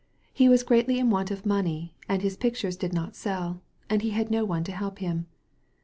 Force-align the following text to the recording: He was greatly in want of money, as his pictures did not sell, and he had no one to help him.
He 0.33 0.49
was 0.49 0.63
greatly 0.63 0.97
in 0.97 1.11
want 1.11 1.29
of 1.29 1.45
money, 1.45 1.93
as 2.09 2.23
his 2.23 2.35
pictures 2.35 2.75
did 2.75 2.91
not 2.91 3.15
sell, 3.15 3.61
and 3.87 4.01
he 4.01 4.09
had 4.09 4.31
no 4.31 4.43
one 4.43 4.63
to 4.63 4.71
help 4.71 4.97
him. 4.97 5.27